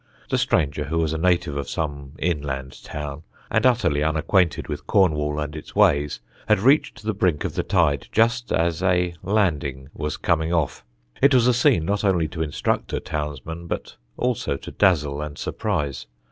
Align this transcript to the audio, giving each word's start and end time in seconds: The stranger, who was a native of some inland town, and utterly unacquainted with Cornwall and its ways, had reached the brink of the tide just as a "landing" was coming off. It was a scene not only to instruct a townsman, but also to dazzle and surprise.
The 0.31 0.39
stranger, 0.39 0.85
who 0.85 0.97
was 0.97 1.13
a 1.13 1.17
native 1.19 1.55
of 1.55 1.69
some 1.69 2.13
inland 2.17 2.83
town, 2.83 3.21
and 3.51 3.67
utterly 3.67 4.01
unacquainted 4.03 4.67
with 4.67 4.87
Cornwall 4.87 5.39
and 5.39 5.55
its 5.55 5.75
ways, 5.75 6.21
had 6.47 6.57
reached 6.57 7.03
the 7.03 7.13
brink 7.13 7.43
of 7.43 7.53
the 7.53 7.61
tide 7.61 8.07
just 8.11 8.51
as 8.51 8.81
a 8.81 9.13
"landing" 9.21 9.89
was 9.93 10.17
coming 10.17 10.51
off. 10.51 10.83
It 11.21 11.35
was 11.35 11.45
a 11.45 11.53
scene 11.53 11.85
not 11.85 12.03
only 12.03 12.27
to 12.29 12.41
instruct 12.41 12.91
a 12.93 12.99
townsman, 12.99 13.67
but 13.67 13.95
also 14.17 14.57
to 14.57 14.71
dazzle 14.71 15.21
and 15.21 15.37
surprise. 15.37 16.07